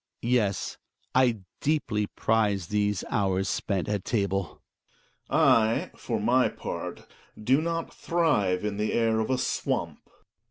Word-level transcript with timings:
Yes, 0.23 0.79
I 1.13 1.41
deeply 1.59 2.07
prize 2.07 2.69
these 2.69 3.03
hours 3.11 3.47
spent 3.47 3.87
at 3.87 4.03
table. 4.03 4.59
Gregers. 5.29 5.43
I, 5.45 5.91
for 5.95 6.17
m 6.17 6.25
y 6.25 6.49
part, 6.49 7.05
do 7.39 7.61
not 7.61 7.93
thrive 7.93 8.65
in 8.65 8.77
the 8.77 8.93
air 8.93 9.19
of 9.19 9.29
a 9.29 9.37
swamp. 9.37 9.99